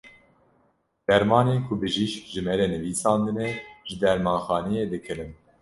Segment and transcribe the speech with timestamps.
[1.07, 3.47] Dermanên ku bijîşk ji me re nivîsandine,
[3.87, 5.31] ji dermanxaneyê dikirin.